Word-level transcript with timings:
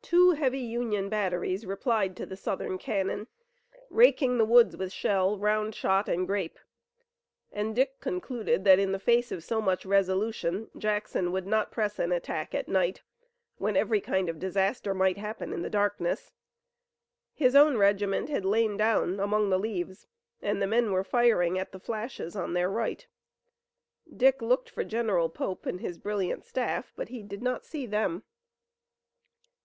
Two 0.00 0.30
heavy 0.30 0.60
Union 0.60 1.08
batteries 1.08 1.66
replied 1.66 2.16
to 2.16 2.24
the 2.24 2.36
Southern 2.36 2.78
cannon, 2.78 3.26
raking 3.90 4.38
the 4.38 4.44
woods 4.44 4.76
with 4.76 4.92
shell, 4.92 5.36
round 5.36 5.74
shot 5.74 6.08
and 6.08 6.24
grape, 6.28 6.60
and 7.50 7.74
Dick 7.74 7.98
concluded 7.98 8.62
that 8.62 8.78
in 8.78 8.92
the 8.92 9.00
face 9.00 9.32
of 9.32 9.42
so 9.42 9.60
much 9.60 9.84
resolution 9.84 10.70
Jackson 10.78 11.32
would 11.32 11.48
not 11.48 11.72
press 11.72 11.98
an 11.98 12.12
attack 12.12 12.54
at 12.54 12.68
night, 12.68 13.02
when 13.56 13.76
every 13.76 14.00
kind 14.00 14.28
of 14.28 14.38
disaster 14.38 14.94
might 14.94 15.18
happen 15.18 15.52
in 15.52 15.62
the 15.62 15.68
darkness. 15.68 16.30
His 17.34 17.56
own 17.56 17.76
regiment 17.76 18.28
had 18.28 18.44
lain 18.44 18.76
down 18.76 19.18
among 19.18 19.50
the 19.50 19.58
leaves, 19.58 20.06
and 20.40 20.62
the 20.62 20.68
men 20.68 20.92
were 20.92 21.02
firing 21.02 21.58
at 21.58 21.72
the 21.72 21.80
flashes 21.80 22.36
on 22.36 22.52
their 22.52 22.70
right. 22.70 23.04
Dick 24.16 24.40
looked 24.40 24.70
for 24.70 24.84
General 24.84 25.28
Pope 25.28 25.66
and 25.66 25.80
his 25.80 25.98
brilliant 25.98 26.44
staff, 26.44 26.92
but 26.94 27.08
he 27.08 27.24
did 27.24 27.42
not 27.42 27.64
see 27.64 27.84
them. 27.86 28.22